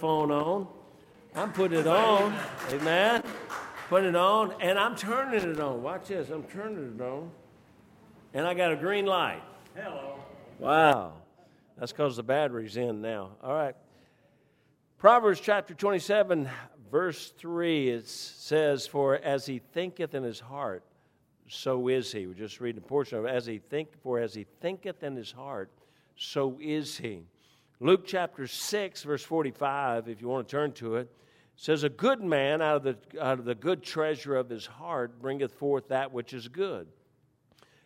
[0.00, 0.66] microphone on.
[1.34, 2.34] I'm putting it on.
[2.70, 3.22] Amen.
[3.88, 5.82] Putting it on, and I'm turning it on.
[5.82, 6.30] Watch this.
[6.30, 7.30] I'm turning it on.
[8.32, 9.42] And I got a green light.
[9.74, 10.16] Hello.
[10.58, 11.12] Wow.
[11.76, 13.32] That's because the battery's in now.
[13.42, 13.74] All right.
[14.98, 16.48] Proverbs chapter 27,
[16.90, 20.82] verse 3, it says, For as he thinketh in his heart,
[21.48, 22.26] so is he.
[22.26, 23.30] We're just read a portion of it.
[23.30, 25.70] As he think, for as he thinketh in his heart,
[26.16, 27.24] so is he.
[27.82, 31.10] Luke chapter 6, verse 45, if you want to turn to it,
[31.56, 35.18] says, A good man out of, the, out of the good treasure of his heart
[35.20, 36.86] bringeth forth that which is good.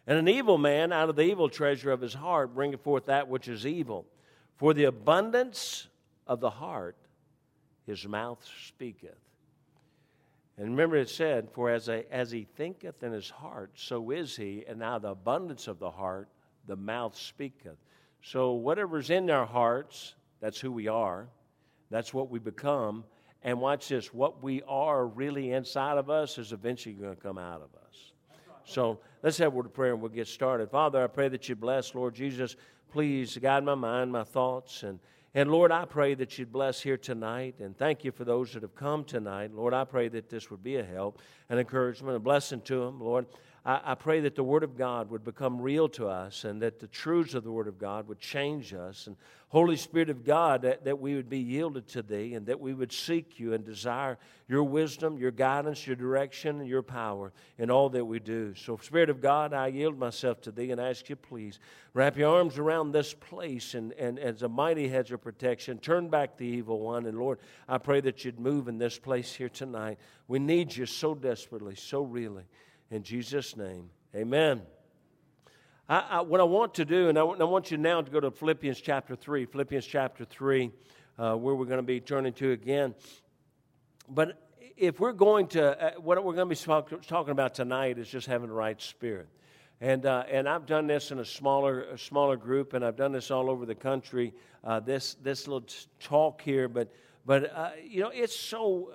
[0.08, 3.28] And an evil man out of the evil treasure of his heart bringeth forth that
[3.28, 4.04] which is evil.
[4.56, 5.86] For the abundance
[6.26, 6.96] of the heart
[7.86, 9.18] his mouth speaketh.
[10.56, 14.36] And remember it said, For as, a, as he thinketh in his heart, so is
[14.36, 16.28] he, and now the abundance of the heart,
[16.66, 17.78] the mouth speaketh.
[18.24, 21.28] So whatever's in our hearts, that's who we are,
[21.90, 23.04] that's what we become.
[23.42, 27.36] And watch this what we are really inside of us is eventually going to come
[27.36, 28.12] out of us.
[28.64, 30.70] So let's have a word of prayer and we'll get started.
[30.70, 32.56] Father, I pray that you bless, Lord Jesus.
[32.90, 34.98] Please guide my mind, my thoughts, and
[35.36, 37.56] and Lord, I pray that you'd bless here tonight.
[37.58, 39.52] And thank you for those that have come tonight.
[39.52, 43.00] Lord, I pray that this would be a help, an encouragement, a blessing to them.
[43.00, 43.26] Lord,
[43.64, 46.80] I, I, pray that the Word of God would become real to us and that
[46.80, 49.06] the truths of the Word of God would change us.
[49.06, 49.16] And
[49.48, 52.74] Holy Spirit of God, that, that we would be yielded to Thee and that we
[52.74, 57.70] would seek You and desire Your wisdom, Your guidance, Your direction, and Your power in
[57.70, 58.54] all that we do.
[58.54, 61.60] So, Spirit of God, I yield myself to Thee and ask You, please,
[61.94, 66.08] wrap Your arms around this place and, and as a mighty hedge of protection, turn
[66.08, 67.06] back the evil one.
[67.06, 67.38] And Lord,
[67.68, 69.98] I pray that You'd move in this place here tonight.
[70.28, 72.44] We need You so desperately, so really.
[72.90, 74.62] In Jesus' name, amen.
[75.88, 78.20] I, I, what I want to do, and I, I, want you now to go
[78.20, 80.70] to Philippians chapter 3, Philippians chapter 3,
[81.18, 82.94] uh, where we're going to be turning to again.
[84.08, 87.98] But if we're going to, uh, what we're going to be talk, talking about tonight
[87.98, 89.28] is just having the right spirit.
[89.80, 93.12] And, uh, and I've done this in a smaller, a smaller group, and I've done
[93.12, 94.32] this all over the country,
[94.62, 95.66] uh, this, this little
[96.00, 96.68] talk here.
[96.68, 96.92] But
[97.26, 98.92] but uh, you know, it's so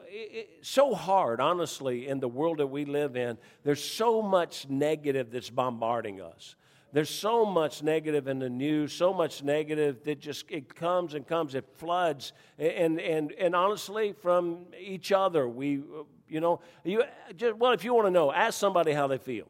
[0.62, 3.38] so hard, honestly, in the world that we live in.
[3.64, 6.56] There's so much negative that's bombarding us.
[6.92, 11.28] There's so much negative in the news, so much negative that just it comes and
[11.28, 15.84] comes, it floods, and and and honestly, from each other, we,
[16.28, 17.04] you know, you
[17.36, 19.48] just well, if you want to know, ask somebody how they feel.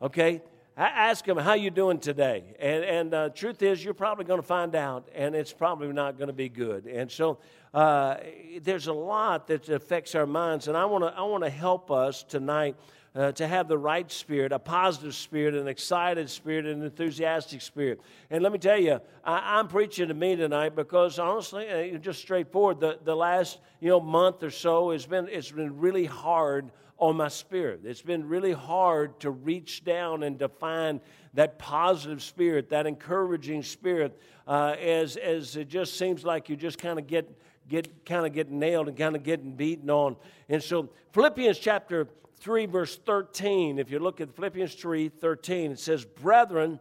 [0.00, 0.42] Okay,
[0.86, 4.46] ask them how you doing today and, and uh, truth is you're probably going to
[4.46, 7.38] find out and it's probably not going to be good and so
[7.74, 8.16] uh,
[8.62, 11.90] there's a lot that affects our minds and i want to i want to help
[11.90, 12.76] us tonight
[13.14, 18.00] uh, to have the right spirit, a positive spirit, an excited spirit, an enthusiastic spirit.
[18.30, 22.20] And let me tell you, I, am preaching to me tonight because honestly, uh, just
[22.20, 26.70] straightforward, the, the last you know month or so has been it's been really hard
[26.98, 27.80] on my spirit.
[27.84, 31.00] It's been really hard to reach down and define
[31.34, 36.78] that positive spirit, that encouraging spirit, uh, as, as it just seems like you just
[36.78, 37.30] kind of get,
[37.68, 40.16] get kind of getting nailed and kind of getting beaten on.
[40.48, 42.08] And so Philippians chapter
[42.40, 46.80] 3, verse 13, if you look at Philippians 3, 13, it says, Brethren,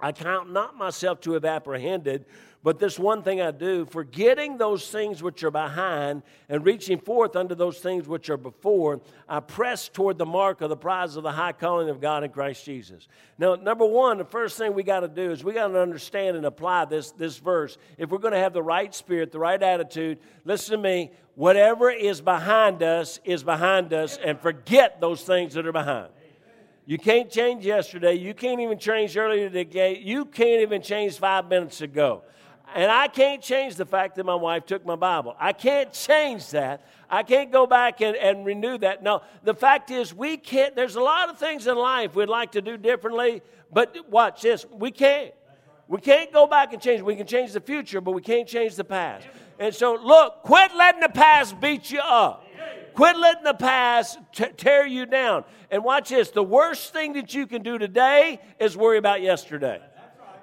[0.00, 2.24] I count not myself to have apprehended,
[2.62, 7.34] but this one thing I do, forgetting those things which are behind and reaching forth
[7.34, 11.22] unto those things which are before, I press toward the mark of the prize of
[11.22, 13.08] the high calling of God in Christ Jesus.
[13.38, 16.36] Now, number one, the first thing we got to do is we got to understand
[16.36, 17.78] and apply this, this verse.
[17.96, 21.90] If we're going to have the right spirit, the right attitude, listen to me, whatever
[21.90, 26.10] is behind us is behind us, and forget those things that are behind.
[26.90, 28.14] You can't change yesterday.
[28.14, 29.96] You can't even change earlier today.
[30.02, 32.22] You can't even change five minutes ago.
[32.74, 35.36] And I can't change the fact that my wife took my Bible.
[35.38, 36.84] I can't change that.
[37.08, 39.04] I can't go back and, and renew that.
[39.04, 40.74] No, the fact is, we can't.
[40.74, 43.40] There's a lot of things in life we'd like to do differently,
[43.72, 44.66] but watch this.
[44.68, 45.32] We can't.
[45.86, 47.02] We can't go back and change.
[47.02, 49.28] We can change the future, but we can't change the past.
[49.60, 52.44] And so, look, quit letting the past beat you up.
[52.94, 55.44] Quit letting the past t- tear you down.
[55.70, 59.80] And watch this the worst thing that you can do today is worry about yesterday.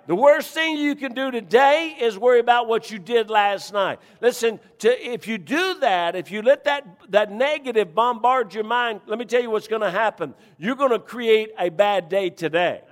[0.08, 4.00] The worst thing you can do today is worry about what you did last night.
[4.22, 9.02] Listen, to, if you do that, if you let that, that negative bombard your mind,
[9.06, 10.34] let me tell you what's going to happen.
[10.58, 12.84] You're going to create a bad day today.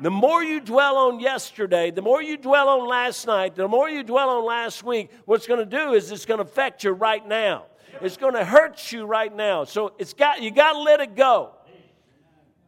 [0.00, 3.90] The more you dwell on yesterday, the more you dwell on last night, the more
[3.90, 6.92] you dwell on last week, what's going to do is it's going to affect you
[6.92, 7.66] right now.
[8.00, 9.64] It's going to hurt you right now.
[9.64, 11.52] So it's got you got to let it go.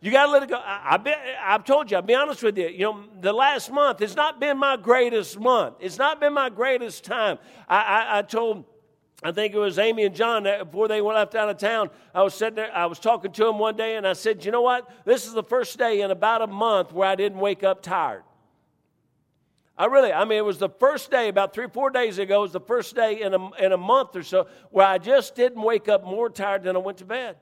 [0.01, 0.57] You got to let it go.
[0.57, 0.99] I,
[1.43, 2.69] I have told you, I'll be honest with you.
[2.69, 5.77] You know, the last month it's not been my greatest month.
[5.81, 7.39] It's not been my greatest time.
[7.69, 8.65] I, I, I told
[9.23, 11.89] I think it was Amy and John before they went left out of town.
[12.15, 14.51] I was sitting there, I was talking to them one day, and I said, You
[14.51, 14.91] know what?
[15.07, 18.23] This is the first day in about a month where I didn't wake up tired.
[19.77, 22.39] I really, I mean, it was the first day, about three or four days ago,
[22.39, 25.35] it was the first day in a, in a month or so where I just
[25.35, 27.37] didn't wake up more tired than I went to bed.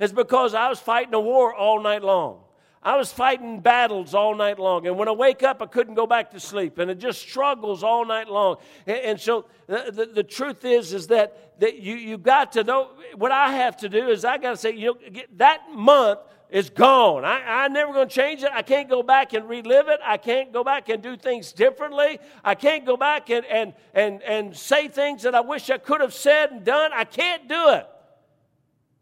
[0.00, 2.40] It's because I was fighting a war all night long.
[2.82, 4.86] I was fighting battles all night long.
[4.86, 6.78] And when I wake up, I couldn't go back to sleep.
[6.78, 8.56] And it just struggles all night long.
[8.86, 12.64] And, and so the, the, the, truth is, is that, that you, you got to
[12.64, 16.20] know what I have to do is I got to say, you know, that month
[16.54, 17.24] is gone.
[17.24, 18.50] I, I'm never going to change it.
[18.52, 19.98] I can't go back and relive it.
[20.04, 22.20] I can't go back and do things differently.
[22.44, 26.00] I can't go back and, and, and, and say things that I wish I could
[26.00, 26.92] have said and done.
[26.94, 27.88] I can't do it.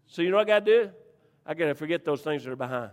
[0.07, 0.91] So you know what I got to do?
[1.45, 2.91] I got to forget those things that are behind.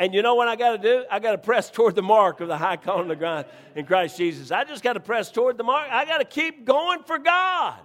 [0.00, 1.04] And you know what I got to do?
[1.08, 3.46] I got to press toward the mark of the high calling of the ground
[3.76, 4.50] in Christ Jesus.
[4.50, 5.88] I just got to press toward the mark.
[5.88, 7.78] I got to keep going for God.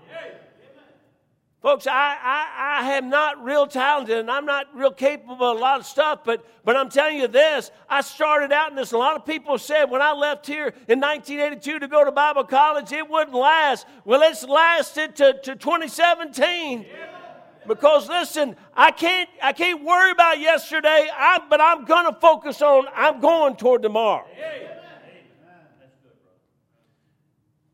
[1.66, 5.60] Folks, I, I, I am not real talented and I'm not real capable of a
[5.60, 7.72] lot of stuff, but, but I'm telling you this.
[7.90, 8.92] I started out in this.
[8.92, 12.44] A lot of people said when I left here in 1982 to go to Bible
[12.44, 13.88] college, it wouldn't last.
[14.04, 16.84] Well, it's lasted to, to 2017.
[16.84, 16.88] Yeah.
[17.68, 22.62] Because listen, I can't I can't worry about yesterday, I, but I'm going to focus
[22.62, 24.28] on I'm going toward tomorrow.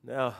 [0.01, 0.37] Now,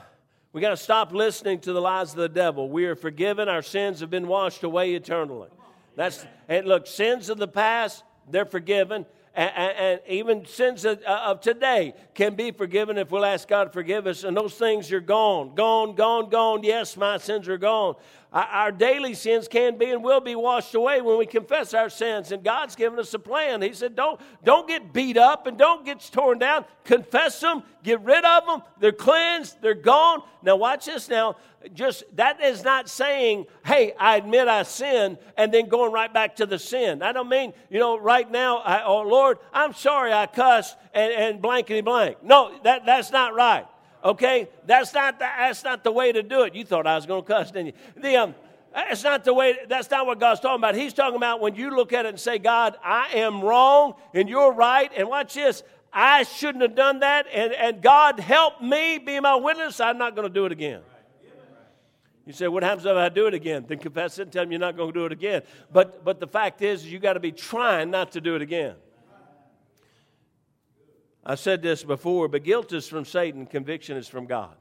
[0.52, 2.68] we got to stop listening to the lies of the devil.
[2.68, 3.48] We are forgiven.
[3.48, 5.48] Our sins have been washed away eternally.
[5.96, 9.06] That's and look, sins of the past, they're forgiven.
[9.34, 13.48] And, and, and even sins of, uh, of, today can be forgiven if we'll ask
[13.48, 14.24] God to forgive us.
[14.24, 16.62] And those things are gone, gone, gone, gone.
[16.62, 17.94] Yes, my sins are gone.
[18.32, 22.32] Our daily sins can be and will be washed away when we confess our sins.
[22.32, 23.60] And God's given us a plan.
[23.60, 26.64] He said, don't, don't get beat up and don't get torn down.
[26.84, 28.62] Confess them, get rid of them.
[28.80, 30.22] They're cleansed, they're gone.
[30.42, 31.36] Now, watch this now.
[31.74, 36.36] Just that is not saying, hey, I admit I sinned and then going right back
[36.36, 37.02] to the sin.
[37.02, 41.12] I don't mean, you know, right now, I, oh Lord, I'm sorry I cussed and,
[41.12, 42.16] and blankety blank.
[42.22, 43.66] No, that, that's not right.
[44.04, 46.54] Okay, that's not the, that's not the way to do it.
[46.54, 47.72] You thought I was going to cuss, didn't you?
[47.96, 48.34] The um,
[48.74, 49.56] that's not the way.
[49.68, 50.74] That's not what God's talking about.
[50.74, 54.28] He's talking about when you look at it and say, God, I am wrong and
[54.28, 54.90] you're right.
[54.96, 55.62] And watch this.
[55.92, 57.26] I shouldn't have done that.
[57.32, 59.78] And, and God help me be my witness.
[59.78, 60.80] I'm not going to do it again.
[62.24, 63.64] You say, what happens if I do it again?
[63.66, 65.42] Then confess it and tell him you're not going to do it again.
[65.72, 68.76] But, but the fact is, you got to be trying not to do it again.
[71.24, 74.56] I said this before, but guilt is from Satan, conviction is from God.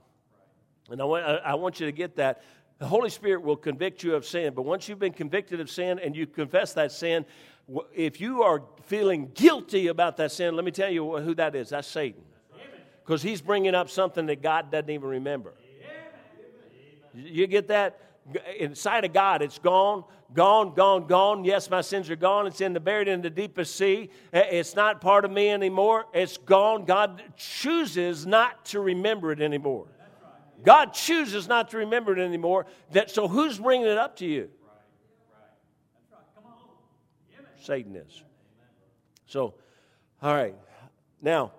[0.89, 2.43] And I want, I want you to get that.
[2.77, 5.99] The Holy Spirit will convict you of sin, but once you've been convicted of sin
[5.99, 7.25] and you confess that sin,
[7.93, 11.69] if you are feeling guilty about that sin, let me tell you who that is.
[11.69, 12.21] That's Satan.
[13.03, 15.53] Because he's bringing up something that God doesn't even remember.
[17.13, 17.99] You get that?
[18.57, 21.43] Inside of God, it's gone, gone, gone, gone.
[21.43, 22.47] Yes, my sins are gone.
[22.47, 24.09] It's in the buried in the deepest sea.
[24.33, 26.05] Eh, it's not part of me anymore.
[26.13, 26.85] It's gone.
[26.85, 29.87] God chooses not to remember it anymore.
[30.63, 32.67] God chooses not to remember it anymore.
[32.91, 34.49] That so who's bringing it up to you?
[37.61, 38.23] Satan is.
[39.27, 39.53] So,
[40.21, 40.55] all right.
[41.21, 41.51] Now,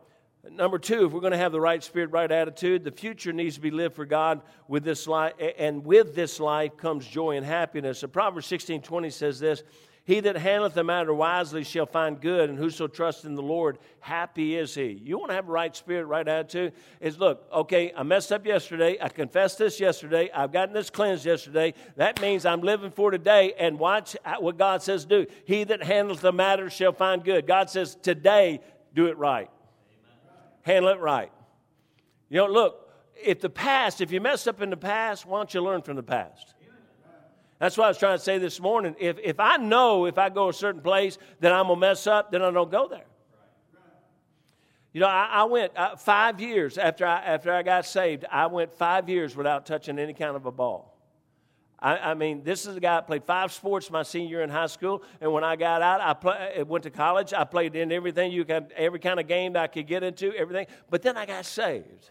[0.50, 3.54] Number two, if we're going to have the right spirit, right attitude, the future needs
[3.54, 7.46] to be lived for God with this life, and with this life comes joy and
[7.46, 8.02] happiness.
[8.02, 9.62] And Proverbs 16 20 says this
[10.02, 13.78] He that handleth the matter wisely shall find good, and whoso trusts in the Lord,
[14.00, 15.00] happy is he.
[15.04, 16.72] You want to have the right spirit, right attitude?
[16.99, 18.99] Is look, okay, I messed up yesterday.
[19.00, 20.28] I confessed this yesterday.
[20.34, 21.72] I've gotten this cleansed yesterday.
[21.94, 25.25] That means I'm living for today, and watch what God says do.
[25.44, 27.46] He that handleth the matter shall find good.
[27.46, 28.61] God says, today,
[28.92, 29.49] do it right
[30.62, 31.31] handle it right.
[32.28, 32.90] You know, look,
[33.23, 35.97] if the past, if you mess up in the past, why don't you learn from
[35.97, 36.54] the past?
[37.59, 38.97] That's what I was trying to say this morning.
[38.99, 42.09] If, if I know if I go a certain place that I'm going to mess
[42.09, 43.04] up, then I don't go there.
[44.92, 48.47] You know, I, I went uh, five years after I, after I got saved, I
[48.47, 50.91] went five years without touching any kind of a ball.
[51.82, 54.50] I, I, mean, this is a guy that played five sports my senior year in
[54.50, 57.34] high school, and when I got out, I, play, went to college.
[57.34, 60.32] I played in everything you could, every kind of game that I could get into,
[60.34, 60.66] everything.
[60.88, 62.10] But then I got saved.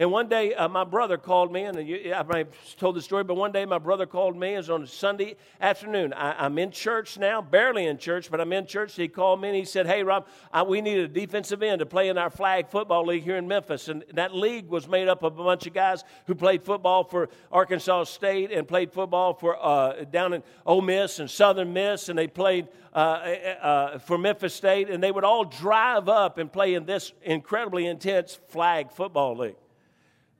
[0.00, 2.44] And one day, uh, my brother called me, and you, I
[2.76, 4.54] told the story, but one day my brother called me.
[4.54, 6.12] It was on a Sunday afternoon.
[6.12, 8.94] I, am in church now, barely in church, but I'm in church.
[8.94, 11.86] He called me and he said, Hey, Rob, I, we need a defensive end to
[11.86, 13.88] play in our flag football league here in Memphis.
[13.88, 17.28] And that league was made up of a bunch of guys who played football for
[17.50, 22.16] Arkansas State and played football for uh, down in Ole Miss and Southern Miss, and
[22.16, 26.52] they played uh, uh, uh for Memphis State, and they would all drive up and
[26.52, 29.56] play in this incredibly intense flag football league.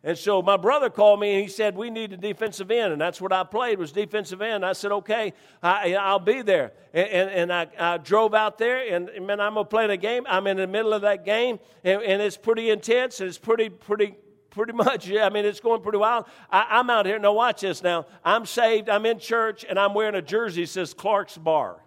[0.04, 2.92] And so my brother called me and he said, We need a defensive end.
[2.92, 4.64] And that's what I played was defensive end.
[4.64, 6.72] I said, Okay, I, will be there.
[6.94, 9.96] And, and, and I, I, drove out there and, man, I'm going to play the
[9.96, 10.24] game.
[10.28, 13.70] I'm in the middle of that game and, and it's pretty intense and it's pretty,
[13.70, 14.14] pretty,
[14.50, 16.26] pretty much, I mean, it's going pretty wild.
[16.50, 17.18] I, am out here.
[17.18, 18.06] Now, watch this now.
[18.24, 21.82] I'm saved, I'm in church, and I'm wearing a jersey that says Clark's Bar.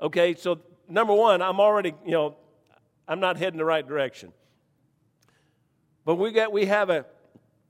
[0.00, 2.36] Okay, so number one, I'm already, you know,
[3.06, 4.32] I'm not heading the right direction.
[6.04, 7.06] But we got we have a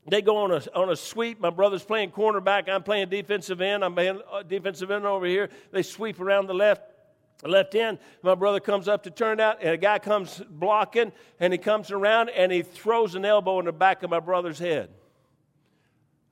[0.07, 1.39] they go on a on a sweep.
[1.39, 2.69] My brother's playing cornerback.
[2.69, 3.83] I'm playing defensive end.
[3.83, 5.49] I'm playing uh, defensive end over here.
[5.71, 6.81] They sweep around the left
[7.43, 7.99] left end.
[8.21, 11.91] My brother comes up to turn out, and a guy comes blocking, and he comes
[11.91, 14.89] around and he throws an elbow in the back of my brother's head.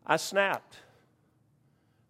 [0.05, 0.77] I snapped.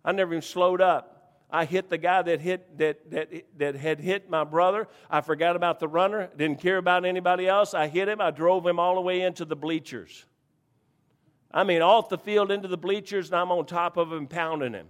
[0.04, 1.19] I never even slowed up.
[1.52, 4.88] I hit the guy that hit that, that, that had hit my brother.
[5.10, 7.74] I forgot about the runner, didn't care about anybody else.
[7.74, 10.26] I hit him, I drove him all the way into the bleachers.
[11.52, 14.74] I mean, off the field into the bleachers, and I'm on top of him pounding
[14.74, 14.88] him.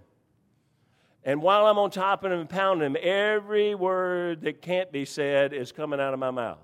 [1.24, 5.52] And while I'm on top of him pounding him, every word that can't be said
[5.54, 6.58] is coming out of my mouth.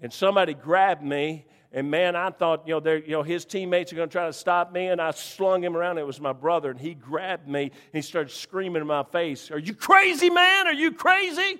[0.00, 3.96] And somebody grabbed me and man, I thought, you know, you know his teammates are
[3.96, 4.86] going to try to stop me.
[4.86, 5.98] And I slung him around.
[5.98, 6.70] It was my brother.
[6.70, 10.66] And he grabbed me and he started screaming in my face, Are you crazy, man?
[10.66, 11.58] Are you crazy?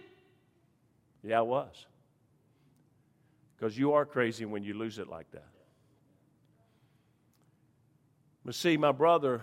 [1.23, 1.87] Yeah, I was.
[3.57, 5.49] Because you are crazy when you lose it like that.
[8.45, 9.43] But see, my brother,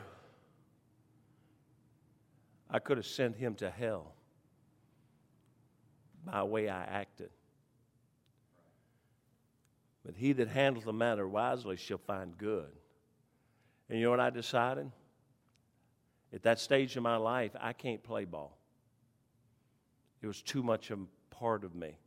[2.72, 4.14] I could have sent him to hell
[6.26, 7.30] by the way I acted.
[10.06, 12.70] But he that handles the matter wisely shall find good.
[13.90, 14.92] And you know what I decided?
[16.32, 18.58] At that stage of my life, I can't play ball.
[20.22, 20.98] It was too much a
[21.30, 21.98] part of me.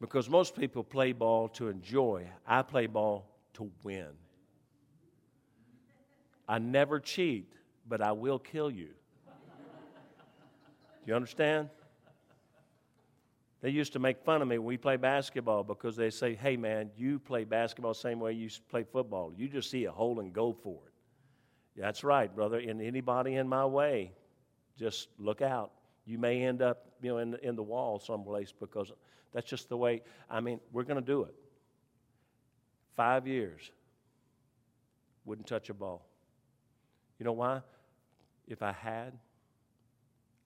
[0.00, 4.08] Because most people play ball to enjoy, I play ball to win.
[6.46, 7.50] I never cheat,
[7.88, 8.88] but I will kill you.
[9.26, 11.70] Do you understand?
[13.66, 16.56] They used to make fun of me when we play basketball because they say, hey,
[16.56, 19.32] man, you play basketball the same way you play football.
[19.36, 21.80] You just see a hole and go for it.
[21.80, 22.58] That's right, brother.
[22.58, 24.12] And anybody in my way,
[24.78, 25.72] just look out.
[26.04, 28.92] You may end up, you know, in, in the wall someplace because
[29.34, 30.02] that's just the way.
[30.30, 31.34] I mean, we're going to do it.
[32.94, 33.72] Five years,
[35.24, 36.06] wouldn't touch a ball.
[37.18, 37.62] You know why?
[38.46, 39.18] If I had,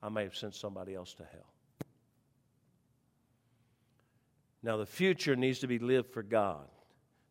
[0.02, 1.52] I may have sent somebody else to hell.
[4.62, 6.68] Now, the future needs to be lived for God.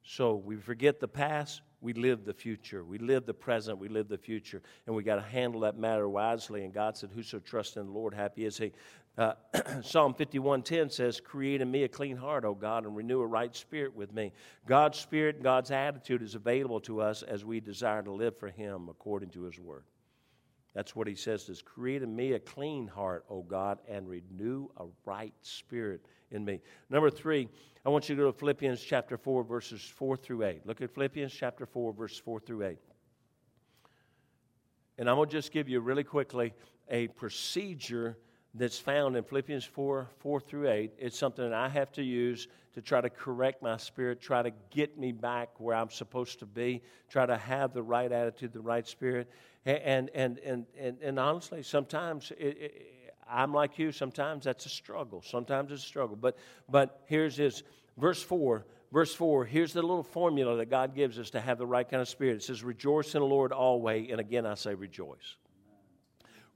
[0.03, 2.83] So we forget the past, we live the future.
[2.83, 4.61] We live the present, we live the future.
[4.87, 6.65] And we got to handle that matter wisely.
[6.65, 8.71] And God said, Whoso trusts in the Lord, happy is he.
[9.17, 9.33] Uh,
[9.81, 13.55] Psalm 51:10 says, Create in me a clean heart, O God, and renew a right
[13.55, 14.31] spirit with me.
[14.65, 18.87] God's spirit God's attitude is available to us as we desire to live for him
[18.89, 19.83] according to his word.
[20.73, 24.67] That's what he says is create in me a clean heart, O God, and renew
[24.77, 26.61] a right spirit in me.
[26.89, 27.49] Number three,
[27.85, 30.65] I want you to go to Philippians chapter 4, verses 4 through 8.
[30.65, 32.77] Look at Philippians chapter 4, verse 4 through 8.
[34.99, 36.53] And I'm going to just give you really quickly
[36.89, 38.17] a procedure
[38.53, 40.93] that's found in Philippians 4 4 through 8.
[40.97, 44.51] It's something that I have to use to try to correct my spirit, try to
[44.69, 48.61] get me back where I'm supposed to be, try to have the right attitude, the
[48.61, 49.29] right spirit.
[49.65, 54.69] And, and, and, and, and honestly, sometimes it, it, I'm like you, sometimes that's a
[54.69, 55.21] struggle.
[55.21, 56.15] Sometimes it's a struggle.
[56.15, 56.37] But,
[56.69, 57.63] but here's this
[57.97, 58.65] verse 4.
[58.91, 62.01] Verse 4, here's the little formula that God gives us to have the right kind
[62.01, 62.37] of spirit.
[62.37, 64.09] It says, Rejoice in the Lord always.
[64.09, 65.35] And again, I say rejoice.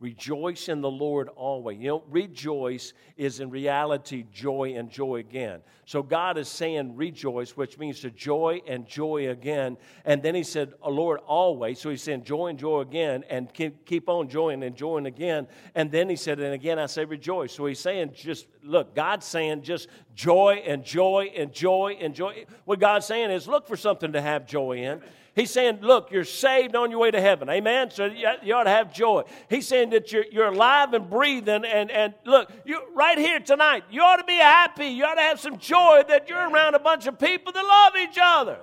[0.03, 1.79] Rejoice in the Lord always.
[1.79, 5.61] You know, rejoice is in reality joy and joy again.
[5.85, 9.77] So God is saying rejoice, which means to joy and joy again.
[10.03, 11.79] And then He said, oh, Lord, always.
[11.79, 15.47] So He's saying joy and joy again and keep on joying and joying again.
[15.73, 17.53] And then He said, and again I say rejoice.
[17.53, 22.43] So He's saying just, look, God's saying just joy and joy and joy and joy.
[22.65, 25.01] What God's saying is look for something to have joy in.
[25.35, 27.49] He's saying, look, you're saved on your way to heaven.
[27.49, 27.89] Amen?
[27.89, 29.23] So you ought to have joy.
[29.49, 31.65] He's saying that you're, you're alive and breathing.
[31.65, 34.87] And, and look, you right here tonight, you ought to be happy.
[34.87, 37.93] You ought to have some joy that you're around a bunch of people that love
[37.97, 38.59] each other.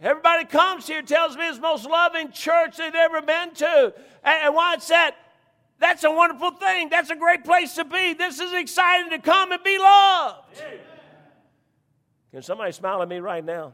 [0.00, 3.92] Everybody comes here, tells me it's the most loving church they've ever been to.
[4.22, 5.16] And, and why it's that?
[5.80, 6.90] That's a wonderful thing.
[6.90, 8.14] That's a great place to be.
[8.14, 10.62] This is exciting to come and be loved.
[12.30, 13.72] Can somebody smile at me right now?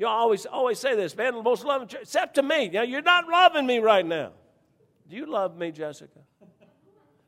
[0.00, 2.70] You always always say this, man, the most loving church, except to me.
[2.70, 4.30] Know, you're not loving me right now.
[5.06, 6.20] Do you love me, Jessica?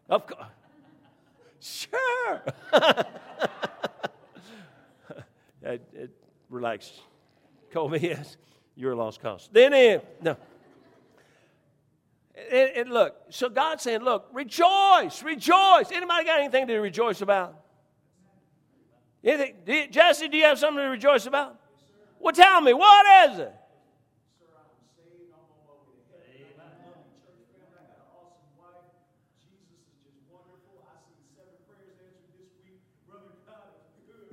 [0.08, 0.46] Of course.
[1.60, 2.42] Sure.
[5.64, 6.06] Uh, uh,
[6.50, 6.90] relax.
[7.70, 8.36] Colby, yes,
[8.74, 9.48] you're a lost cause.
[9.52, 10.36] Then, in, no.
[12.50, 15.92] And, look, so God's saying, look, rejoice, rejoice.
[15.92, 17.54] Anybody got anything to rejoice about?
[19.22, 19.92] Anything?
[19.92, 21.61] Jesse, do you have something to rejoice about?
[22.22, 23.52] Well, tell me, what is it?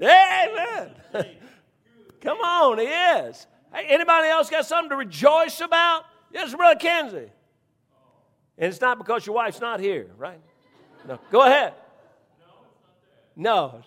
[0.01, 0.91] Amen.
[2.21, 3.47] Come on, he is.
[3.73, 6.05] Hey, anybody else got something to rejoice about?
[6.31, 7.31] Yes, Brother Kenzie.
[8.57, 10.39] And it's not because your wife's not here, right?
[11.07, 11.19] No.
[11.31, 11.73] Go ahead.
[13.35, 13.81] No.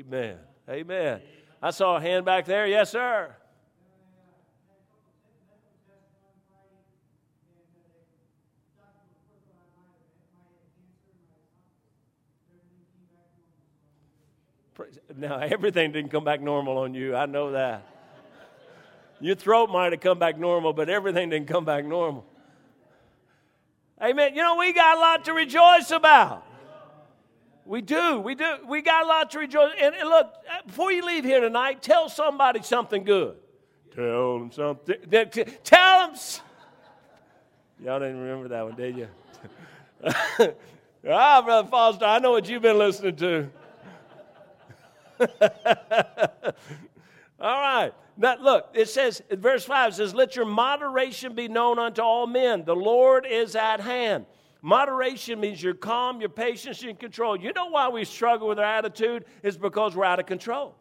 [0.00, 0.38] Amen.
[0.68, 1.20] Amen.
[1.62, 2.66] I saw a hand back there.
[2.66, 3.34] Yes, sir.
[15.14, 17.14] Now, everything didn't come back normal on you.
[17.14, 17.86] I know that.
[19.20, 22.24] Your throat might have come back normal, but everything didn't come back normal.
[24.00, 24.34] Amen.
[24.34, 26.49] You know, we got a lot to rejoice about.
[27.70, 28.18] We do.
[28.18, 28.56] We do.
[28.66, 29.70] We got a lot to rejoice.
[29.80, 30.34] And, and look,
[30.66, 33.36] before you leave here tonight, tell somebody something good.
[33.94, 34.96] Tell them something.
[35.62, 36.18] Tell them.
[37.80, 39.06] Y'all didn't remember that one, did you?
[41.08, 43.48] ah, Brother Foster, I know what you've been listening to.
[47.40, 47.92] all right.
[48.16, 52.26] Now, look, it says, in verse 5, says, Let your moderation be known unto all
[52.26, 52.64] men.
[52.64, 54.26] The Lord is at hand.
[54.62, 57.38] Moderation means you're calm, you're patient, you're in control.
[57.38, 59.24] You know why we struggle with our attitude?
[59.42, 60.76] Is because we're out of control.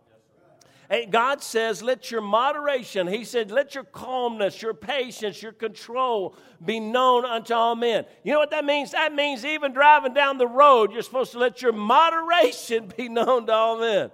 [0.90, 6.36] And God says, let your moderation, He said, let your calmness, your patience, your control
[6.66, 8.06] be known unto all men.
[8.24, 8.92] You know what that means?
[8.92, 13.46] That means even driving down the road, you're supposed to let your moderation be known
[13.46, 14.10] to all men.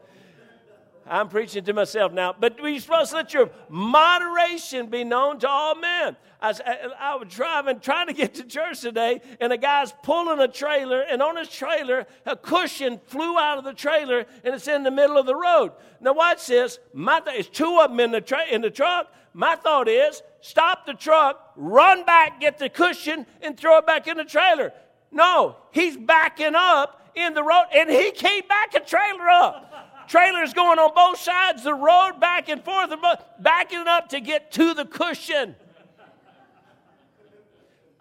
[1.07, 5.47] I'm preaching to myself now, but we're supposed to let your moderation be known to
[5.47, 6.15] all men.
[6.41, 6.61] I was,
[6.99, 11.01] I was driving, trying to get to church today, and a guy's pulling a trailer,
[11.01, 14.91] and on his trailer, a cushion flew out of the trailer, and it's in the
[14.91, 15.73] middle of the road.
[16.01, 16.79] Now, watch this.
[16.91, 19.13] My th- it's two of them in the, tra- in the truck.
[19.33, 24.07] My thought is stop the truck, run back, get the cushion, and throw it back
[24.07, 24.73] in the trailer.
[25.11, 30.53] No, he's backing up in the road, and he can't back a trailer up trailers
[30.53, 33.01] going on both sides of the road, back and forth, and
[33.39, 35.55] backing up to get to the cushion.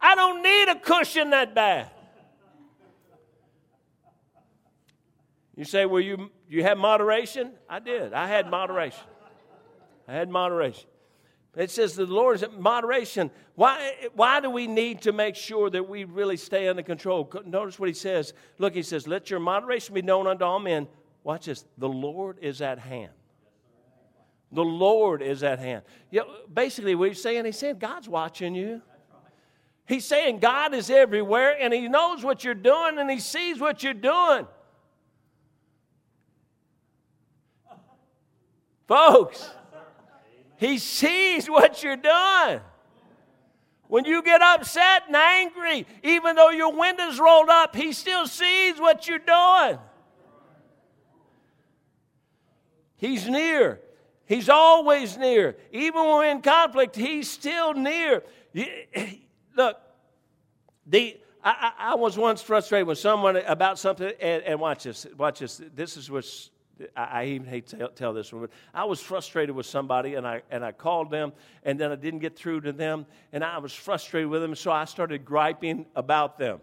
[0.01, 1.91] I don't need a cushion that bad.
[5.57, 7.53] You say, well, you, you have moderation?
[7.69, 8.13] I did.
[8.13, 9.05] I had moderation.
[10.09, 10.89] I had moderation.
[11.57, 13.31] It says the Lord's moderation.
[13.55, 17.33] Why, why do we need to make sure that we really stay under control?
[17.47, 18.35] Notice what he says.
[18.59, 20.89] Look, he says, Let your moderation be known unto all men.
[21.25, 21.65] Watch this.
[21.79, 23.11] The Lord is at hand.
[24.53, 25.83] The Lord is at hand.
[26.13, 28.83] Know, basically, what he's saying, he's saying God's watching you.
[29.87, 33.83] He's saying God is everywhere and he knows what you're doing and he sees what
[33.83, 34.47] you're doing.
[38.87, 39.51] Folks,
[40.57, 42.61] he sees what you're doing.
[43.89, 48.79] When you get upset and angry, even though your windows rolled up, he still sees
[48.79, 49.79] what you're doing.
[52.97, 53.81] He's near.
[54.27, 55.57] He's always near.
[55.73, 58.23] Even when we're in conflict, He's still near.
[59.57, 59.77] Look,
[60.87, 65.07] the, I, I, was once frustrated with someone about something, and, and watch this.
[65.17, 65.61] Watch this.
[65.75, 66.25] This is what
[66.97, 70.43] I, even hate to tell, this one, but I was frustrated with somebody, and I,
[70.51, 73.73] and I called them, and then I didn't get through to them, and I was
[73.73, 76.61] frustrated with them, so I started griping about them.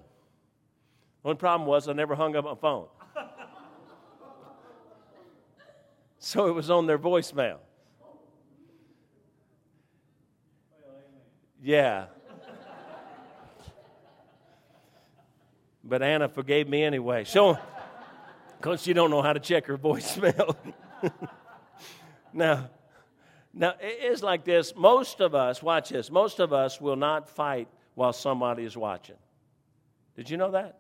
[1.21, 2.87] One problem was I never hung up my phone.
[6.23, 7.57] So it was on their voicemail.
[11.63, 12.05] Yeah.
[15.83, 17.23] But Anna forgave me anyway.
[17.23, 17.57] So,
[18.57, 20.55] because she don't know how to check her voicemail.
[22.33, 22.69] now,
[23.51, 24.75] now it's like this.
[24.75, 26.11] Most of us, watch this.
[26.11, 29.17] Most of us will not fight while somebody is watching.
[30.15, 30.77] Did you know that?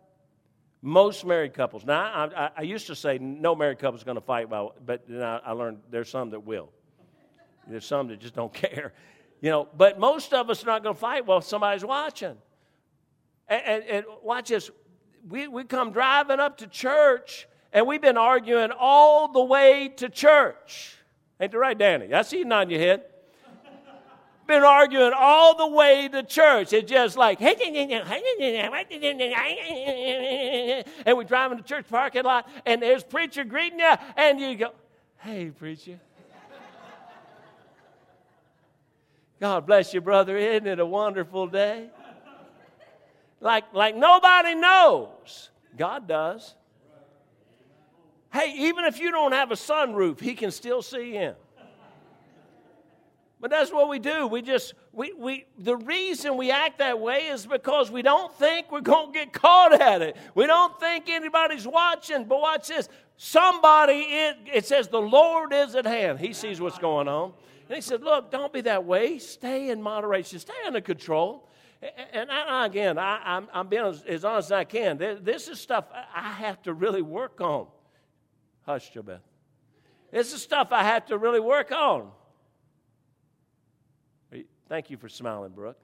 [0.81, 1.85] Most married couples.
[1.85, 4.73] Now, I, I, I used to say no married couple is going to fight, well,
[4.83, 6.69] but then I, I learned there's some that will.
[7.67, 8.93] There's some that just don't care.
[9.41, 12.35] You know, but most of us are not going to fight while somebody's watching.
[13.47, 14.71] And, and, and watch this.
[15.27, 20.09] We, we come driving up to church, and we've been arguing all the way to
[20.09, 20.95] church.
[21.39, 22.13] Ain't that right, Danny?
[22.13, 23.03] I see you nodding your head.
[24.51, 26.73] Been arguing all the way to church.
[26.73, 27.57] It's just like, and
[31.17, 34.73] we drive in the church parking lot, and there's preacher greeting you, and you go,
[35.19, 35.99] hey, preacher.
[39.39, 40.37] God bless you, brother.
[40.37, 41.89] Isn't it a wonderful day?
[43.39, 45.49] Like, like nobody knows.
[45.75, 46.53] God does.
[48.31, 51.33] Hey, even if you don't have a sunroof, He can still see in.
[53.41, 54.27] But that's what we do.
[54.27, 58.71] We just, we, we, the reason we act that way is because we don't think
[58.71, 60.15] we're going to get caught at it.
[60.35, 62.25] We don't think anybody's watching.
[62.25, 62.87] But watch this.
[63.17, 66.19] Somebody, it, it says the Lord is at hand.
[66.19, 67.33] He sees what's going on.
[67.67, 69.17] And he said, Look, don't be that way.
[69.17, 71.47] Stay in moderation, stay under control.
[72.13, 74.99] And I, again, I, am I'm, I'm being as, honest as I can.
[74.99, 77.65] This is stuff I have to really work on.
[78.67, 79.21] Hush, Jobeth.
[80.11, 82.11] This is stuff I have to really work on.
[84.71, 85.75] Thank you for smiling, Brooke.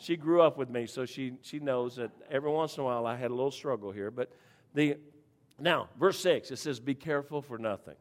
[0.00, 3.06] She grew up with me, so she, she knows that every once in a while
[3.06, 4.10] I had a little struggle here.
[4.10, 4.32] But
[4.74, 4.96] the
[5.60, 7.94] now, verse 6, it says, Be careful for nothing.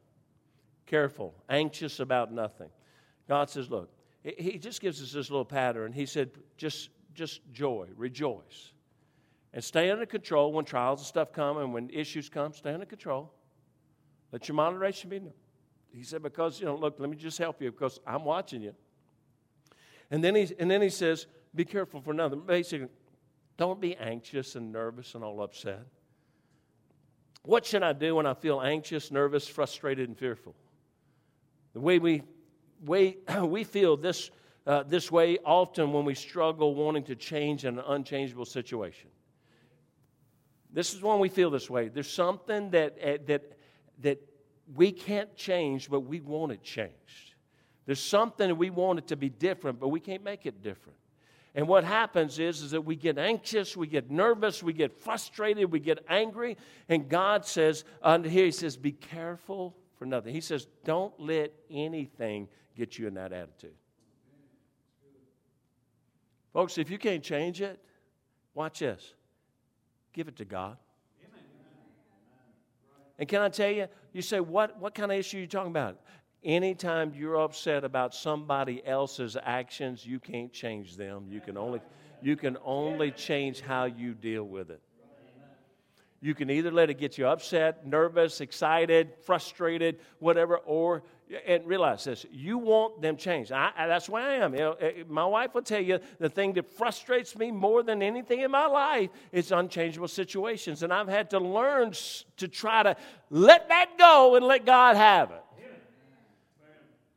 [0.88, 2.70] Careful, anxious about nothing.
[3.30, 3.92] God says, Look,
[4.24, 5.94] He just gives us this little pattern.
[5.94, 8.72] He said, Just, just joy, rejoice.
[9.54, 12.88] And stay under control when trials and stuff come and when issues come, stay under
[12.88, 13.32] control.
[14.32, 15.34] Let your moderation be known.
[15.94, 18.74] He said, Because, you know, look, let me just help you because I'm watching you.
[20.12, 22.42] And then he, and then he says, be careful for nothing.
[22.46, 22.88] Basically,
[23.58, 25.86] don't be anxious and nervous and all upset.
[27.44, 30.56] What should I do when I feel anxious, nervous, frustrated, and fearful?
[31.74, 32.24] The way we,
[32.84, 34.32] way, we feel this,
[34.66, 39.10] uh, this way often when we struggle wanting to change an unchangeable situation.
[40.74, 41.88] This is when we feel this way.
[41.88, 43.58] There's something that, uh, that,
[44.02, 44.20] that
[44.76, 47.35] we can't change, but we want it changed.
[47.86, 50.98] There's something we want it to be different, but we can't make it different.
[51.54, 55.72] And what happens is, is that we get anxious, we get nervous, we get frustrated,
[55.72, 56.58] we get angry.
[56.90, 60.34] And God says, under here, He says, be careful for nothing.
[60.34, 63.74] He says, don't let anything get you in that attitude.
[66.52, 67.80] Folks, if you can't change it,
[68.54, 69.14] watch this.
[70.12, 70.78] Give it to God.
[73.18, 75.72] And can I tell you, you say, what, what kind of issue are you talking
[75.72, 76.00] about?
[76.46, 81.26] Anytime you're upset about somebody else's actions, you can't change them.
[81.28, 81.82] You can only,
[82.22, 84.80] you can only change how you deal with it.
[86.22, 91.04] You can either let it get you upset, nervous, excited, frustrated, whatever, or
[91.48, 94.74] and realize this you want them changed I, I, that's why i am you know,
[94.74, 98.52] eh, my wife will tell you the thing that frustrates me more than anything in
[98.52, 101.94] my life is unchangeable situations and i've had to learn
[102.38, 102.96] to try to
[103.32, 105.42] let that go and let god have it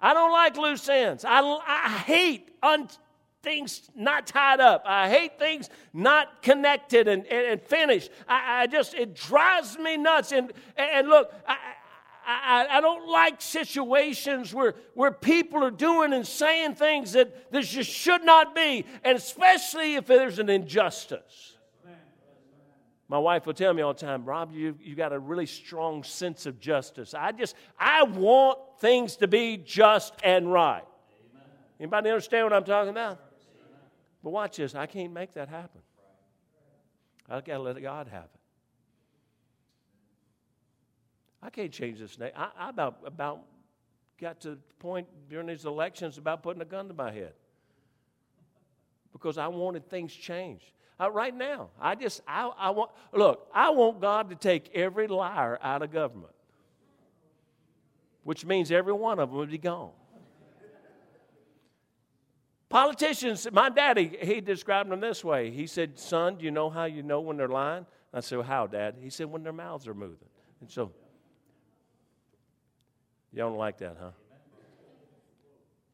[0.01, 1.25] I don't like loose ends.
[1.25, 2.89] I, I hate un,
[3.43, 4.83] things not tied up.
[4.87, 8.11] I hate things not connected and, and, and finished.
[8.29, 10.33] I, I, just, it drives me nuts.
[10.33, 11.57] And, and look, I,
[12.27, 17.65] I, I, don't like situations where, where people are doing and saying things that, that
[17.65, 21.57] just should not be, and especially if there's an injustice.
[23.09, 26.05] My wife will tell me all the time, Rob, you, you got a really strong
[26.05, 27.15] sense of justice.
[27.15, 30.85] I just, I want things to be just and right.
[31.33, 31.47] Amen.
[31.81, 33.13] Anybody understand what I'm talking about?
[33.13, 33.19] Amen.
[34.23, 34.75] But watch this.
[34.75, 35.81] I can't make that happen.
[37.31, 38.31] I got to let God have it.
[41.43, 42.33] I can't change this name.
[42.37, 43.41] I, I about, about
[44.21, 47.33] got to the point during these elections about putting a gun to my head
[49.13, 50.73] because I wanted things changed.
[51.01, 55.07] Uh, right now, I just, I, I want, look, I want God to take every
[55.07, 56.33] liar out of government
[58.29, 59.89] which means every one of them would be gone.
[62.69, 65.51] Politicians, my daddy, he described them this way.
[65.51, 67.87] He said, Son, do you know how you know when they're lying?
[68.13, 68.97] I said, well, How, Dad?
[69.01, 70.29] He said, When their mouths are moving.
[70.61, 70.93] And so,
[73.33, 74.11] you don't like that, huh?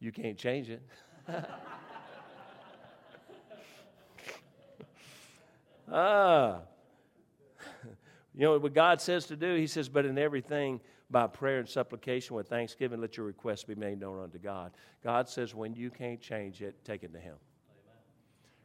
[0.00, 0.82] You can't change it.
[5.90, 6.60] ah.
[8.36, 9.54] You know what God says to do?
[9.54, 13.76] He says, But in everything, by prayer and supplication with thanksgiving, let your requests be
[13.76, 14.72] made known unto God.
[15.02, 17.36] God says, when you can't change it, take it to Him.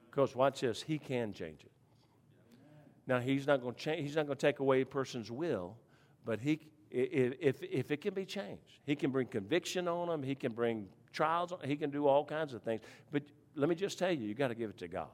[0.09, 1.71] Because watch this, He can change it.
[3.05, 4.01] Now, He's not going to change.
[4.01, 5.75] He's not going to take away a person's will,
[6.25, 10.23] but He, if, if it can be changed, He can bring conviction on them.
[10.23, 11.53] He can bring trials.
[11.63, 12.81] He can do all kinds of things.
[13.11, 13.23] But
[13.55, 15.09] let me just tell you, you got to give it to God.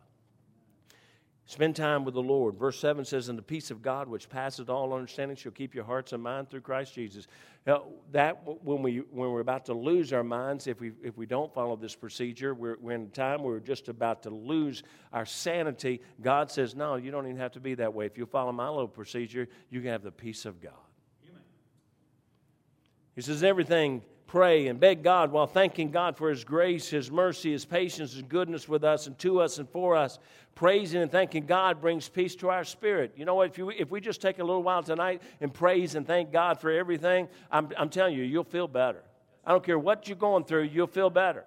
[1.48, 2.58] Spend time with the Lord.
[2.58, 5.84] Verse 7 says, And the peace of God, which passeth all understanding, shall keep your
[5.84, 7.28] hearts and mind through Christ Jesus.
[7.68, 11.28] Now, that when, we, when we're about to lose our minds, if we, if we
[11.28, 14.82] don't follow this procedure, we're, we're in a time where we're just about to lose
[15.14, 16.02] our sanity.
[16.20, 18.08] God says, No, you don't even have to be that way.
[18.08, 20.74] If you follow my little procedure, you can have the peace of God.
[21.30, 21.44] Amen.
[23.14, 27.52] He says, Everything pray and beg God while thanking God for His grace, His mercy,
[27.52, 30.20] His patience, His goodness with us and to us and for us.
[30.56, 33.14] Praising and thanking God brings peace to our spirit.
[33.18, 33.50] You know what?
[33.50, 36.60] If, you, if we just take a little while tonight and praise and thank God
[36.60, 39.04] for everything, I'm, I'm telling you, you'll feel better.
[39.46, 41.44] I don't care what you're going through, you'll feel better.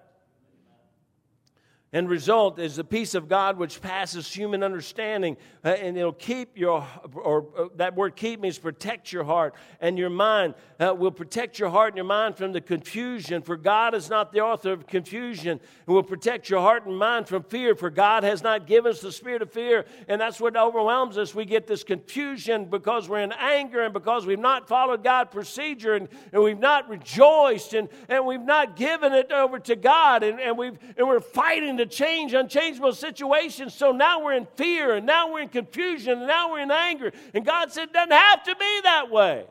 [1.91, 6.55] And result is the peace of God which passes human understanding, uh, and it'll keep
[6.55, 10.53] your, or uh, that word keep means protect your heart and your mind.
[10.79, 14.31] Uh, will protect your heart and your mind from the confusion, for God is not
[14.31, 15.59] the author of confusion.
[15.87, 19.01] And will protect your heart and mind from fear, for God has not given us
[19.01, 19.85] the spirit of fear.
[20.07, 21.33] And that's what overwhelms us.
[21.33, 25.95] We get this confusion because we're in anger and because we've not followed God's procedure
[25.95, 30.39] and, and we've not rejoiced and, and we've not given it over to God and,
[30.39, 33.73] and, we've, and we're fighting to change unchangeable situations.
[33.73, 37.11] So now we're in fear, and now we're in confusion, and now we're in anger.
[37.33, 39.45] And God said, it doesn't have to be that way.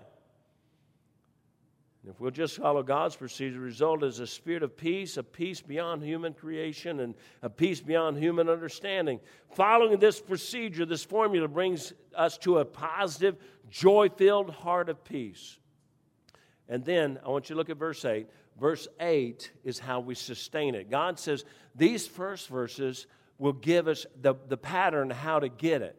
[2.09, 5.61] if we'll just follow God's procedure, the result is a spirit of peace, a peace
[5.61, 9.21] beyond human creation, and a peace beyond human understanding.
[9.53, 13.37] Following this procedure, this formula brings us to a positive,
[13.71, 15.59] joy filled heart of peace.
[16.69, 20.15] And then I want you to look at verse 8 verse 8 is how we
[20.15, 20.91] sustain it.
[20.91, 21.45] God says
[21.75, 23.07] these first verses
[23.39, 25.97] will give us the, the pattern how to get it.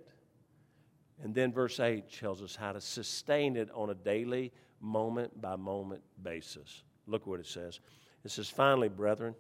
[1.24, 5.56] And then verse 8 tells us how to sustain it on a daily, moment by
[5.56, 6.84] moment basis.
[7.08, 7.80] Look what it says.
[8.24, 9.36] It says, Finally, brethren,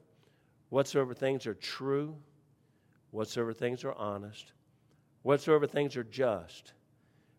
[0.69, 2.15] whatsoever things are true,
[3.11, 4.51] whatsoever things are honest,
[5.21, 6.73] whatsoever things are just,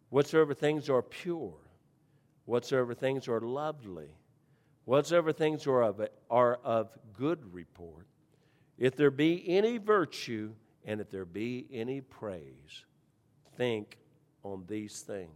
[0.09, 1.55] whatsoever things are pure,
[2.47, 4.09] whatsoever things are lovely
[4.85, 8.07] whatsoever things are of, are of good report,
[8.79, 10.53] if there be any virtue
[10.85, 12.85] and if there be any praise,
[13.57, 13.99] think
[14.43, 15.29] on these things.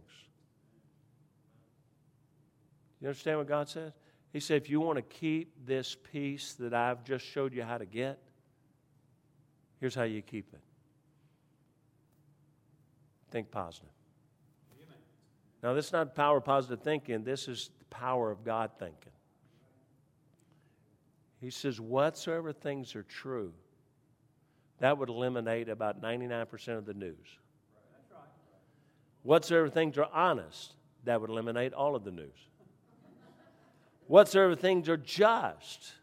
[2.99, 3.91] You understand what God says?
[4.33, 7.77] He said, if you want to keep this peace that I've just showed you how
[7.77, 8.19] to get,
[9.79, 10.59] here's how you keep it
[13.35, 13.89] think positive.
[14.81, 14.97] Amen.
[15.61, 19.11] Now, this is not power of positive thinking, this is the power of God thinking.
[21.41, 23.53] He says, whatsoever things are true,
[24.79, 27.39] that would eliminate about 99% of the news.
[29.23, 32.49] Whatsoever things are honest, that would eliminate all of the news.
[34.07, 35.93] Whatsoever things are just,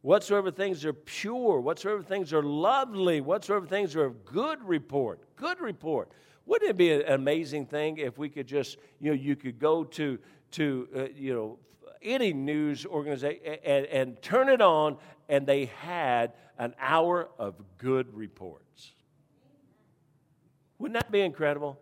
[0.00, 5.60] whatsoever things are pure, whatsoever things are lovely, whatsoever things are of good report, good
[5.60, 6.10] report.
[6.46, 9.84] Wouldn't it be an amazing thing if we could just, you know, you could go
[9.84, 10.18] to,
[10.52, 11.58] to uh, you know,
[12.02, 14.96] any news organization and, and turn it on,
[15.28, 18.92] and they had an hour of good reports.
[20.78, 21.78] Wouldn't that be incredible?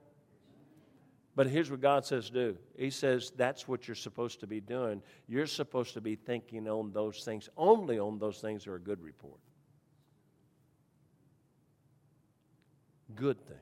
[1.37, 2.57] But here's what God says do.
[2.79, 5.03] He says that's what you're supposed to be doing.
[5.27, 8.81] You're supposed to be thinking on those things, only on those things that are a
[8.81, 9.40] good report.
[13.16, 13.61] Good things.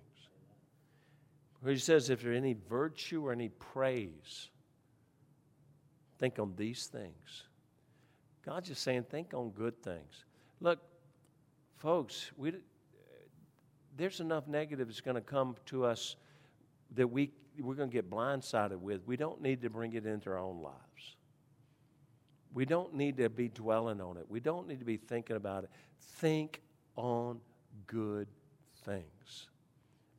[1.67, 4.49] He says if there's any virtue or any praise,
[6.23, 7.49] Think on these things.
[8.47, 10.25] God's just saying, think on good things.
[10.61, 10.79] Look,
[11.79, 12.53] folks, we,
[13.97, 16.15] there's enough negative that's going to come to us
[16.95, 19.01] that we, we're going to get blindsided with.
[19.05, 21.17] We don't need to bring it into our own lives.
[22.55, 24.27] We don't need to be dwelling on it.
[24.29, 25.71] We don't need to be thinking about it.
[26.21, 26.61] Think
[26.95, 27.41] on
[27.89, 28.29] good
[28.85, 29.49] things.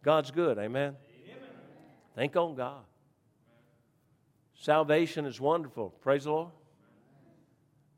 [0.04, 0.98] God's good, amen?
[1.26, 1.38] amen.
[2.14, 2.84] Think on God.
[4.64, 5.90] Salvation is wonderful.
[5.90, 6.52] Praise the Lord.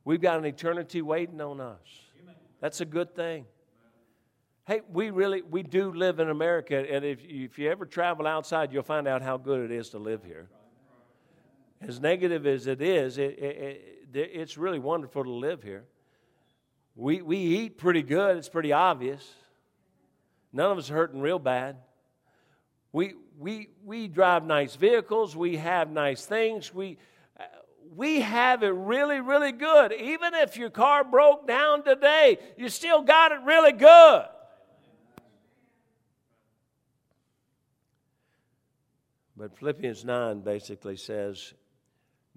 [0.04, 1.78] We've got an eternity waiting on us.
[2.60, 3.46] That's a good thing.
[4.66, 8.74] Hey, we really we do live in America, and if if you ever travel outside,
[8.74, 10.50] you'll find out how good it is to live here.
[11.82, 15.84] As negative as it is, it, it, it, it's really wonderful to live here.
[16.96, 18.38] We we eat pretty good.
[18.38, 19.36] It's pretty obvious.
[20.52, 21.76] None of us are hurting real bad.
[22.96, 26.98] We we, we drive nice vehicles, we have nice things, we,
[27.94, 29.92] we have it really, really good.
[29.92, 34.26] Even if your car broke down today, you still got it really good.
[39.36, 41.54] But Philippians 9 basically says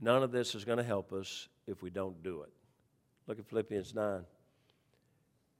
[0.00, 2.50] none of this is going to help us if we don't do it.
[3.28, 4.24] Look at Philippians 9.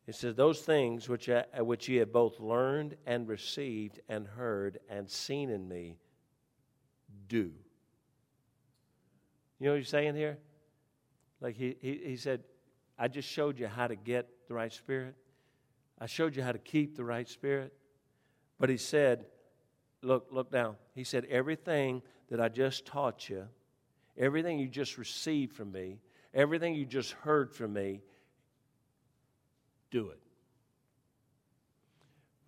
[0.08, 4.78] It says, Those things which, I, which ye have both learned and received and heard
[4.88, 5.98] and seen in me,
[7.28, 7.52] do.
[9.60, 10.38] You know what he's saying here?
[11.42, 12.42] Like he, he, he said,
[12.98, 15.14] I just showed you how to get the right spirit.
[15.98, 17.74] I showed you how to keep the right spirit.
[18.58, 19.26] But he said,
[20.00, 20.76] look, look down.
[20.94, 23.46] He said, everything that I just taught you,
[24.16, 25.98] everything you just received from me,
[26.32, 28.00] everything you just heard from me,
[29.90, 30.20] do it.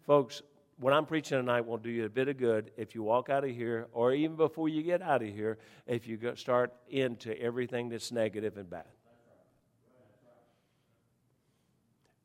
[0.07, 0.43] Folks,
[0.79, 3.45] what I'm preaching tonight will do you a bit of good if you walk out
[3.45, 7.91] of here, or even before you get out of here, if you start into everything
[7.91, 8.87] that's negative and bad.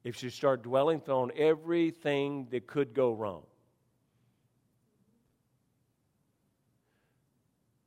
[0.05, 3.43] If you start dwelling on everything that could go wrong.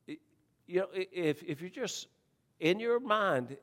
[0.07, 2.09] You know, if, if you're just,
[2.61, 3.57] in your mind,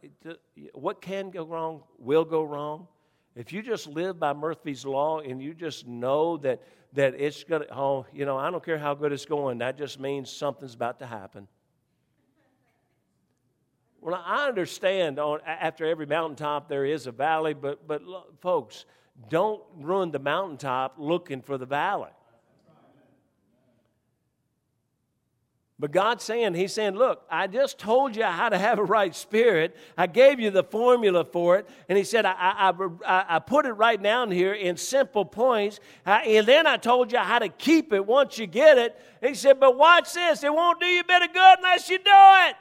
[0.74, 2.88] what can go wrong will go wrong.
[3.36, 6.62] If you just live by Murphy's Law and you just know that
[6.96, 9.78] that it's going to, oh, you know, I don't care how good it's going, that
[9.78, 11.48] just means something's about to happen.
[14.02, 18.02] Well, I understand on, after every mountaintop there is a valley, but, but
[18.40, 18.86] folks,
[19.30, 22.12] don't ruin the mountaintop looking for the valley.
[25.86, 29.16] But God's saying, He's saying, Look, I just told you how to have a right
[29.16, 29.78] spirit.
[29.96, 31.70] I gave you the formula for it.
[31.88, 32.74] And He said, I, I,
[33.06, 35.80] I, I put it right down here in simple points.
[36.04, 39.00] and then I told you how to keep it once you get it.
[39.22, 40.44] And he said, But watch this.
[40.44, 42.56] It won't do you a bit of good unless you do it.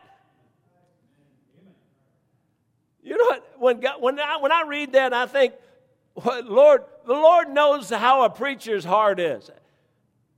[3.04, 3.54] You know what?
[3.58, 5.54] When, God, when, I, when I read that, I think,
[6.22, 9.50] Lord, the Lord knows how a preacher's heart is.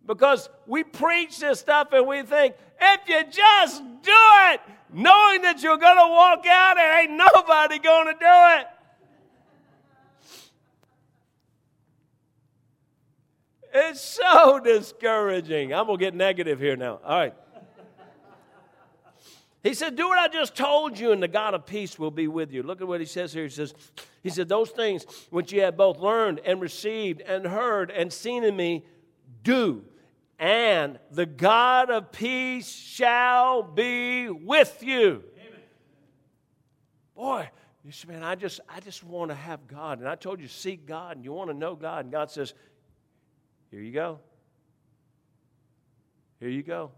[0.06, 4.60] Because we preach this stuff and we think, if you just do it,
[4.92, 8.66] knowing that you're going to walk out and ain't nobody going to do it.
[13.78, 15.74] It's so discouraging.
[15.74, 17.00] I'm going to get negative here now.
[17.04, 17.34] All right.
[19.62, 22.28] He said, Do what I just told you, and the God of peace will be
[22.28, 22.62] with you.
[22.62, 23.42] Look at what he says here.
[23.42, 23.74] He says,
[24.22, 28.44] He said, Those things which you have both learned and received and heard and seen
[28.44, 28.84] in me,
[29.42, 29.82] do
[30.38, 35.24] and the God of peace shall be with you.
[35.38, 35.60] Amen.
[37.14, 37.50] Boy,
[37.84, 40.00] you say, man, I just, I just want to have God.
[40.00, 42.04] And I told you, seek God and you want to know God.
[42.04, 42.52] And God says,
[43.70, 44.20] here you go.
[46.38, 46.90] Here you go.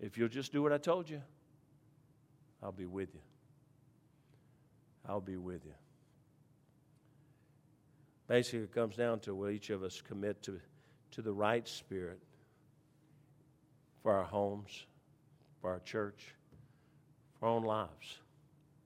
[0.00, 1.22] If you'll just do what I told you,
[2.60, 3.20] I'll be with you.
[5.08, 5.74] I'll be with you.
[8.26, 10.60] Basically, it comes down to will each of us commit to,
[11.12, 12.18] to the right spirit
[14.02, 14.86] for our homes,
[15.60, 16.34] for our church,
[17.38, 18.18] for our own lives,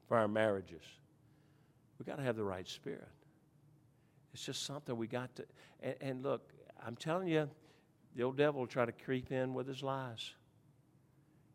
[0.08, 0.82] for our marriages.
[1.98, 3.08] We've got to have the right spirit.
[4.34, 5.46] It's just something we got to.
[5.80, 6.52] And, and look,
[6.84, 7.48] I'm telling you,
[8.14, 10.34] the old devil will try to creep in with his lies.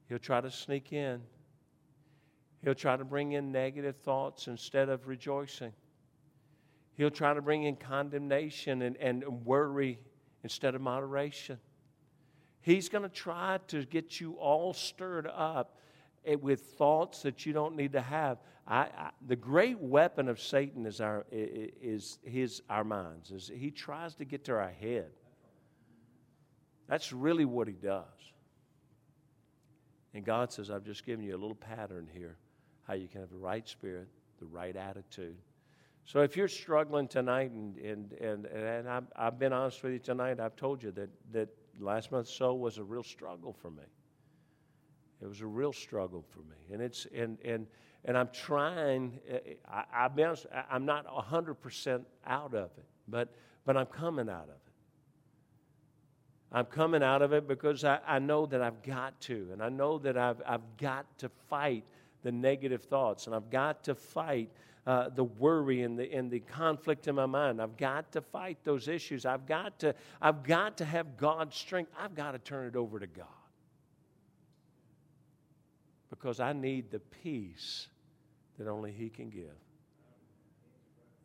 [0.09, 1.21] He'll try to sneak in.
[2.63, 5.73] He'll try to bring in negative thoughts instead of rejoicing.
[6.95, 9.99] He'll try to bring in condemnation and, and worry
[10.43, 11.57] instead of moderation.
[12.61, 15.77] He's going to try to get you all stirred up
[16.25, 18.37] eh, with thoughts that you don't need to have.
[18.67, 23.31] I, I, the great weapon of Satan is our is his our minds.
[23.31, 25.11] Is he tries to get to our head.
[26.87, 28.05] That's really what he does.
[30.13, 32.37] And God says, I've just given you a little pattern here
[32.83, 34.07] how you can have the right spirit,
[34.39, 35.37] the right attitude.
[36.03, 39.99] So if you're struggling tonight, and, and, and, and I've, I've been honest with you
[39.99, 41.49] tonight, I've told you that, that
[41.85, 43.83] last month's soul was a real struggle for me.
[45.21, 47.67] It was a real struggle for me, and it's and and
[48.05, 49.19] and I'm trying.
[49.29, 50.47] Eh, eh, I, I'll be honest.
[50.69, 53.29] I'm not hundred percent out of it, but
[53.65, 54.57] but I'm coming out of it.
[56.51, 59.69] I'm coming out of it because I, I know that I've got to, and I
[59.69, 61.83] know that I've I've got to fight
[62.23, 64.49] the negative thoughts, and I've got to fight
[64.87, 67.61] uh, the worry and the, and the conflict in my mind.
[67.61, 69.25] I've got to fight those issues.
[69.25, 71.91] I've got to, I've got to have God's strength.
[71.99, 73.27] I've got to turn it over to God.
[76.09, 77.87] Because I need the peace
[78.57, 79.55] that only He can give.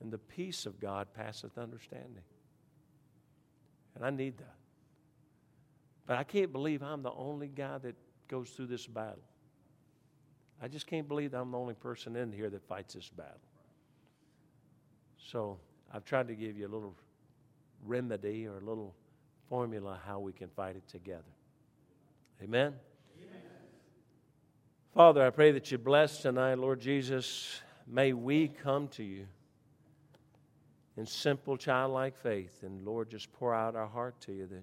[0.01, 2.23] And the peace of God passeth understanding.
[3.95, 4.55] And I need that.
[6.07, 7.97] But I can't believe I'm the only guy that
[8.29, 9.25] goes through this battle.
[10.63, 13.41] I just can't believe I'm the only person in here that fights this battle.
[15.31, 15.59] So
[15.93, 16.95] I've tried to give you a little
[17.85, 18.95] remedy or a little
[19.49, 21.23] formula how we can fight it together.
[22.43, 22.75] Amen?
[23.19, 23.41] Amen.
[24.95, 27.61] Father, I pray that you bless tonight, Lord Jesus.
[27.89, 29.27] May we come to you
[30.97, 32.63] in simple childlike faith.
[32.63, 34.63] And Lord, just pour out our heart to you that.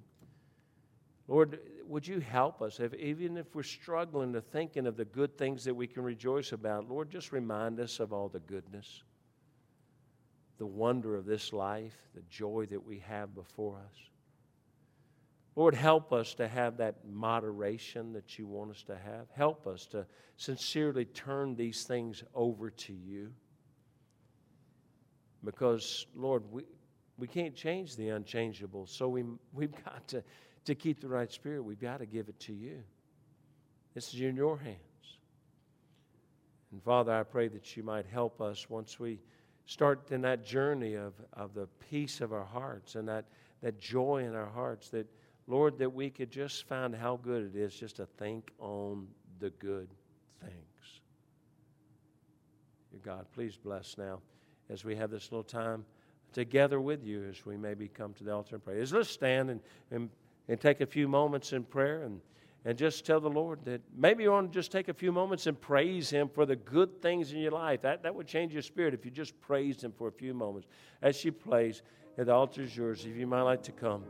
[1.27, 5.37] Lord, would you help us, if, even if we're struggling to thinking of the good
[5.37, 9.03] things that we can rejoice about, Lord, just remind us of all the goodness,
[10.63, 13.97] the wonder of this life, the joy that we have before us.
[15.57, 19.27] Lord, help us to have that moderation that you want us to have.
[19.35, 20.05] Help us to
[20.37, 23.33] sincerely turn these things over to you.
[25.43, 26.63] Because, Lord, we,
[27.17, 30.23] we can't change the unchangeable, so we, we've got to,
[30.63, 32.81] to keep the right spirit, we've got to give it to you.
[33.95, 34.77] This is in your hands.
[36.71, 39.19] And Father, I pray that you might help us once we
[39.65, 43.25] start in that journey of, of the peace of our hearts and that,
[43.61, 45.07] that joy in our hearts, that,
[45.47, 49.07] Lord, that we could just find how good it is just to think on
[49.39, 49.89] the good
[50.41, 51.01] things.
[52.91, 54.19] Your God, please bless now
[54.69, 55.85] as we have this little time
[56.33, 58.79] together with you as we maybe come to the altar and pray.
[58.79, 59.61] Is let's stand and,
[59.91, 60.09] and,
[60.47, 62.19] and take a few moments in prayer and,
[62.65, 65.47] and just tell the Lord that maybe you want to just take a few moments
[65.47, 67.81] and praise Him for the good things in your life.
[67.81, 70.67] That, that would change your spirit if you just praised Him for a few moments.
[71.01, 71.81] As she plays,
[72.17, 73.05] the altar is yours.
[73.05, 74.03] If you might like to come.